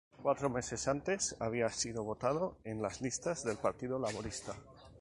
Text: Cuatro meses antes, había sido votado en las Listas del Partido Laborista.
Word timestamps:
Cuatro 0.23 0.49
meses 0.49 0.87
antes, 0.87 1.35
había 1.39 1.69
sido 1.69 2.03
votado 2.03 2.57
en 2.63 2.81
las 2.81 3.01
Listas 3.01 3.43
del 3.43 3.57
Partido 3.57 3.99
Laborista. 3.99 4.55